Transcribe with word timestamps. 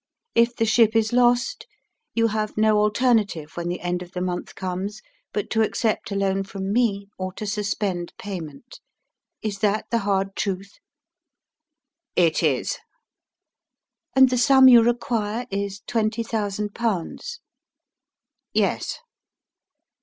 If 0.33 0.55
the 0.55 0.65
ship 0.65 0.95
is 0.95 1.13
lost, 1.13 1.67
you 2.15 2.25
have 2.29 2.57
no 2.57 2.79
alternative, 2.79 3.55
when 3.55 3.67
the 3.69 3.81
end 3.81 4.01
of 4.01 4.13
the 4.13 4.21
month 4.21 4.55
comes, 4.55 5.03
but 5.31 5.51
to 5.51 5.61
accept 5.61 6.09
a 6.09 6.15
loan 6.15 6.41
from 6.43 6.73
me 6.73 7.05
or 7.19 7.31
to 7.33 7.45
suspend 7.45 8.11
payment. 8.17 8.79
Is 9.43 9.59
that 9.59 9.85
the 9.91 9.99
hard 9.99 10.35
truth?" 10.35 10.79
"It 12.15 12.41
is." 12.41 12.79
"And 14.15 14.31
the 14.31 14.39
sum 14.39 14.67
you 14.67 14.81
require 14.81 15.45
is 15.51 15.81
twenty 15.85 16.23
thousand 16.23 16.73
pounds?" 16.73 17.39
"Yes." 18.55 18.97